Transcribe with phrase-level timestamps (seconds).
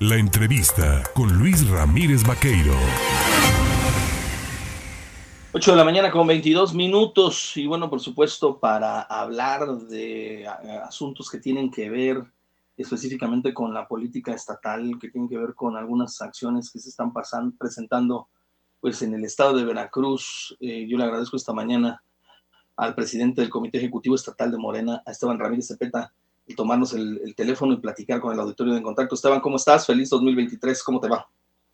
[0.00, 2.72] La entrevista con Luis Ramírez Vaqueiro.
[5.52, 10.46] 8 de la mañana con 22 minutos y bueno, por supuesto, para hablar de
[10.84, 12.22] asuntos que tienen que ver
[12.76, 17.12] específicamente con la política estatal, que tienen que ver con algunas acciones que se están
[17.12, 18.28] pasando, presentando
[18.78, 20.56] pues en el estado de Veracruz.
[20.60, 22.04] Eh, yo le agradezco esta mañana
[22.76, 26.12] al presidente del Comité Ejecutivo Estatal de Morena, a Esteban Ramírez Cepeta,
[26.54, 29.14] tomarnos el, teléfono y platicar con el auditorio de Contacto.
[29.14, 29.86] Esteban, ¿cómo estás?
[29.86, 31.26] Feliz 2023, ¿cómo te va?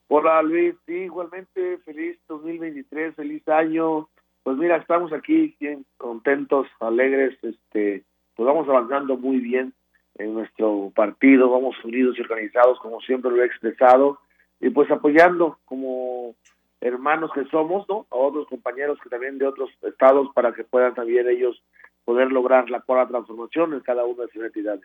[0.09, 4.09] Hola Luis, sí, igualmente feliz 2023, feliz año.
[4.43, 9.73] Pues mira, estamos aquí bien contentos, alegres, este, pues vamos avanzando muy bien
[10.17, 14.19] en nuestro partido, vamos unidos y organizados como siempre lo he expresado
[14.61, 16.35] y pues apoyando como
[16.81, 18.07] hermanos que somos, ¿no?
[18.11, 21.63] A otros compañeros que también de otros estados para que puedan también ellos
[22.05, 24.85] poder lograr la cuarta transformación en cada una de sus entidades.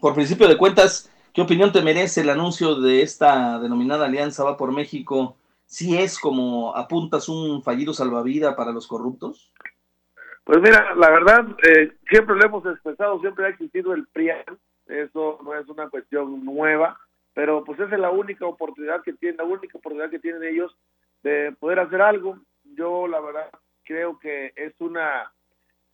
[0.00, 4.56] Por principio de cuentas, ¿qué opinión te merece el anuncio de esta denominada Alianza Va
[4.56, 5.36] por México?
[5.64, 9.52] ¿Si es como apuntas un fallido salvavidas para los corruptos?
[10.44, 14.44] Pues mira, la verdad, eh, siempre lo hemos expresado, siempre ha existido el PRIAN,
[14.86, 16.98] eso no es una cuestión nueva,
[17.34, 20.74] pero pues esa es la única oportunidad que tienen, la única oportunidad que tienen ellos
[21.22, 22.38] de poder hacer algo.
[22.64, 23.50] Yo la verdad
[23.84, 25.30] creo que es una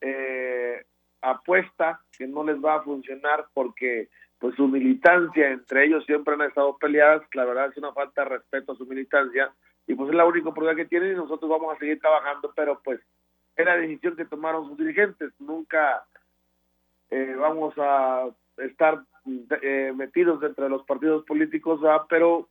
[0.01, 0.85] eh,
[1.21, 6.43] apuesta que no les va a funcionar porque pues su militancia entre ellos siempre han
[6.43, 9.51] estado peleadas, la verdad es una falta de respeto a su militancia
[9.87, 12.81] y pues es la única oportunidad que tienen y nosotros vamos a seguir trabajando, pero
[12.85, 13.01] pues
[13.57, 16.05] es la decisión que tomaron sus dirigentes, nunca
[17.11, 19.03] eh, vamos a estar
[19.63, 22.49] eh, metidos entre los partidos políticos, pero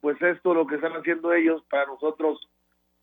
[0.00, 2.48] pues esto lo que están haciendo ellos para nosotros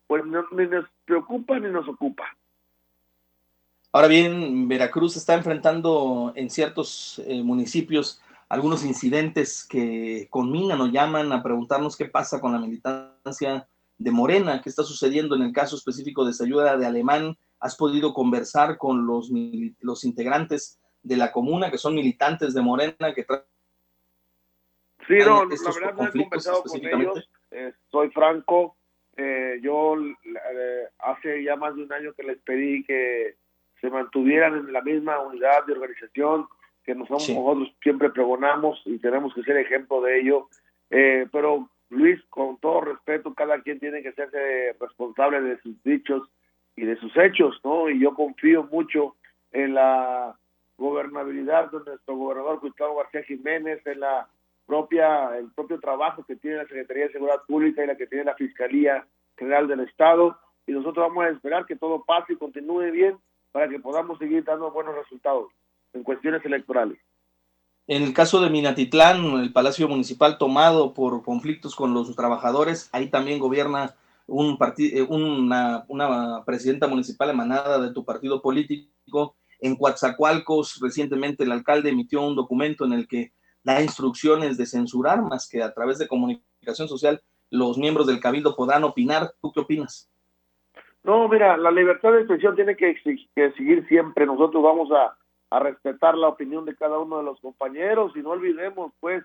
[0.06, 2.24] pues no, ni nos preocupa ni nos ocupa.
[3.98, 11.32] Ahora bien, Veracruz está enfrentando en ciertos eh, municipios algunos incidentes que conminan o llaman
[11.32, 13.66] a preguntarnos qué pasa con la militancia
[13.98, 17.36] de Morena, qué está sucediendo en el caso específico de ayuda de Alemán.
[17.58, 19.32] ¿Has podido conversar con los,
[19.80, 23.26] los integrantes de la comuna que son militantes de Morena que
[25.08, 27.28] Sí, no, la verdad no he conversado con ellos.
[27.50, 28.76] Eh, soy franco.
[29.16, 29.96] Eh, yo
[31.00, 33.34] hace ya más de un año que les pedí que
[34.08, 36.46] mantuvieran en la misma unidad de organización
[36.84, 40.48] que nosotros, nosotros siempre pregonamos y tenemos que ser ejemplo de ello.
[40.90, 46.28] Eh, pero Luis, con todo respeto, cada quien tiene que serse responsable de sus dichos
[46.76, 47.90] y de sus hechos, ¿no?
[47.90, 49.16] Y yo confío mucho
[49.52, 50.34] en la
[50.78, 54.26] gobernabilidad de nuestro gobernador Gustavo García Jiménez, en la
[54.66, 58.24] propia el propio trabajo que tiene la Secretaría de Seguridad Pública y la que tiene
[58.24, 62.90] la Fiscalía General del Estado y nosotros vamos a esperar que todo pase y continúe
[62.92, 63.16] bien
[63.52, 65.48] para que podamos seguir dando buenos resultados
[65.92, 66.98] en cuestiones electorales.
[67.86, 73.08] En el caso de Minatitlán, el Palacio Municipal tomado por conflictos con los trabajadores, ahí
[73.08, 73.94] también gobierna
[74.26, 79.36] un eh, una, una presidenta municipal emanada de tu partido político.
[79.60, 83.32] En Coatzacoalcos, recientemente el alcalde emitió un documento en el que
[83.64, 88.54] da instrucciones de censurar, más que a través de comunicación social los miembros del cabildo
[88.54, 89.34] podrán opinar.
[89.40, 90.10] ¿Tú qué opinas?
[91.08, 92.94] No, mira, la libertad de expresión tiene que,
[93.56, 94.26] seguir siempre.
[94.26, 95.16] Nosotros vamos a,
[95.58, 99.24] respetar la opinión de cada uno de los compañeros y no olvidemos, pues,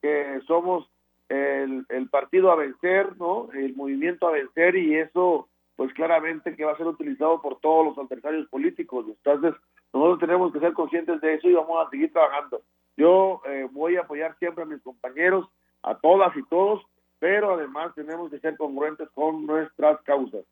[0.00, 0.88] que somos
[1.28, 3.48] el, partido a vencer, ¿no?
[3.52, 7.84] El movimiento a vencer y eso, pues, claramente que va a ser utilizado por todos
[7.86, 9.04] los adversarios políticos.
[9.08, 9.60] Entonces,
[9.92, 12.62] nosotros tenemos que ser conscientes de eso y vamos a seguir trabajando.
[12.96, 15.48] Yo eh, voy a apoyar siempre a mis compañeros,
[15.82, 16.86] a todas y todos,
[17.18, 20.44] pero además tenemos que ser congruentes con nuestras causas.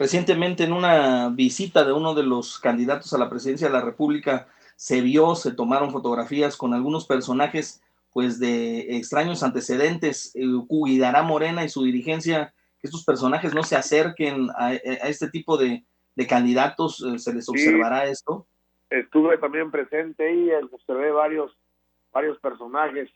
[0.00, 4.48] Recientemente en una visita de uno de los candidatos a la presidencia de la República
[4.74, 7.82] se vio, se tomaron fotografías con algunos personajes
[8.14, 10.34] pues de extraños antecedentes.
[10.34, 15.58] Eh, cuidará Morena y su dirigencia que estos personajes no se acerquen a, este tipo
[15.58, 15.84] de,
[16.26, 17.04] candidatos?
[17.04, 18.46] Eh, ¿Se les observará esto?
[18.88, 21.54] Estuve también presente y observé varios,
[22.10, 23.10] varios personajes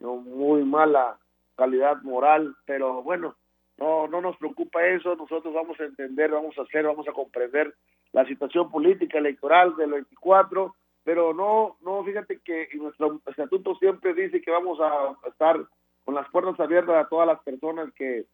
[0.00, 1.16] con muy mala
[1.54, 3.36] calidad moral, pero bueno,
[3.78, 7.74] no, no nos preocupa eso, nosotros vamos a entender, vamos a hacer, vamos a comprender
[8.12, 14.42] la situación política electoral del 24, pero no, no, fíjate que nuestro estatuto siempre dice
[14.42, 15.56] que vamos a estar
[16.04, 18.26] con las puertas abiertas a todas las personas que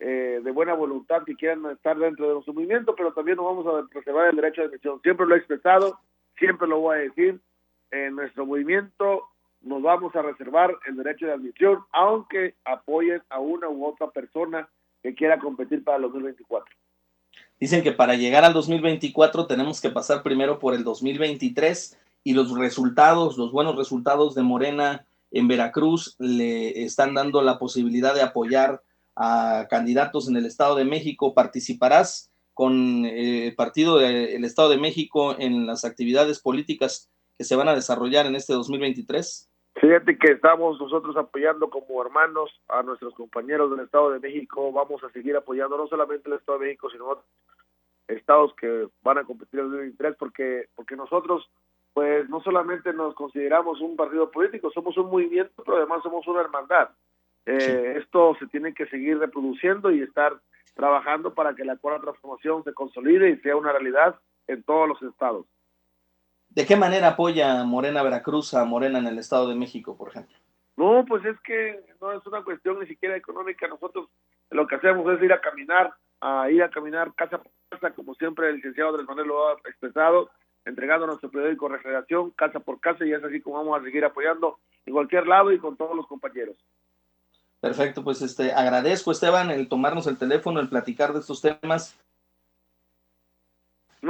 [0.00, 3.66] eh, de buena voluntad que quieran estar dentro de nuestro movimiento, pero también nos vamos
[3.66, 5.00] a preservar el derecho de admisión.
[5.02, 5.98] Siempre lo he expresado,
[6.36, 7.40] siempre lo voy a decir,
[7.90, 9.28] en nuestro movimiento
[9.64, 14.68] nos vamos a reservar el derecho de admisión, aunque apoyen a una u otra persona
[15.02, 16.74] que quiera competir para el 2024.
[17.58, 22.56] Dicen que para llegar al 2024 tenemos que pasar primero por el 2023 y los
[22.56, 28.82] resultados, los buenos resultados de Morena en Veracruz le están dando la posibilidad de apoyar
[29.16, 31.34] a candidatos en el Estado de México.
[31.34, 37.56] ¿Participarás con eh, el Partido del Estado de México en las actividades políticas que se
[37.56, 39.48] van a desarrollar en este 2023?
[39.84, 44.72] Fíjate que estamos nosotros apoyando como hermanos a nuestros compañeros del Estado de México.
[44.72, 47.26] Vamos a seguir apoyando no solamente el Estado de México, sino otros
[48.08, 51.50] estados que van a competir en el 2023, porque, porque nosotros,
[51.92, 56.40] pues no solamente nos consideramos un partido político, somos un movimiento, pero además somos una
[56.40, 56.88] hermandad.
[57.44, 60.32] Eh, esto se tiene que seguir reproduciendo y estar
[60.74, 65.02] trabajando para que la cuarta transformación se consolide y sea una realidad en todos los
[65.02, 65.44] estados.
[66.54, 70.36] ¿De qué manera apoya Morena Veracruz a Morena en el Estado de México, por ejemplo?
[70.76, 73.66] No, pues es que no es una cuestión ni siquiera económica.
[73.66, 74.08] Nosotros
[74.50, 78.14] lo que hacemos es ir a caminar, a ir a caminar casa por casa, como
[78.14, 80.30] siempre el licenciado Andrés Manuel lo ha expresado,
[80.64, 84.58] entregando nuestro periódico Regeneración casa por casa y es así como vamos a seguir apoyando
[84.86, 86.56] en cualquier lado y con todos los compañeros.
[87.60, 91.98] Perfecto, pues este agradezco Esteban el tomarnos el teléfono, el platicar de estos temas.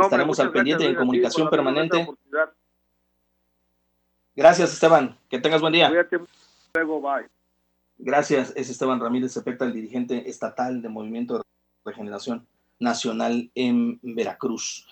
[0.03, 2.07] Estaremos al pendiente en comunicación permanente.
[4.37, 5.91] Gracias Esteban, que tengas buen día.
[7.99, 11.45] Gracias, es Esteban Ramírez Cepeta, el dirigente estatal de Movimiento de
[11.85, 12.47] Regeneración
[12.81, 14.87] Nacional en Veracruz.